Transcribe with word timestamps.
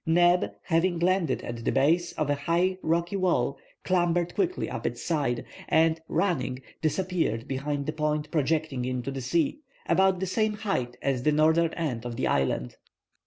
Neb, 0.03 0.53
having 0.63 0.97
landed 0.97 1.43
at 1.43 1.63
the 1.63 1.71
base 1.71 2.11
of 2.13 2.27
a 2.27 2.33
high 2.33 2.79
rocky 2.81 3.15
wall, 3.15 3.59
clambered 3.83 4.33
quickly 4.33 4.67
up 4.67 4.87
its 4.87 5.03
side, 5.03 5.45
and, 5.69 6.01
running, 6.07 6.59
disappeared 6.81 7.47
behind 7.47 7.87
a 7.87 7.93
point 7.93 8.31
projecting 8.31 8.83
into 8.83 9.11
the 9.11 9.21
sea, 9.21 9.59
about 9.85 10.19
the 10.19 10.25
same 10.25 10.53
height 10.53 10.97
as 11.03 11.21
the 11.21 11.31
northern 11.31 11.71
end 11.75 12.03
of 12.03 12.15
the 12.15 12.25
island. 12.25 12.77